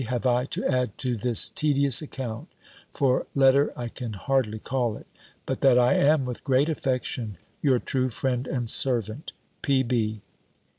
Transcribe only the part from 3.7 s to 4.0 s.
I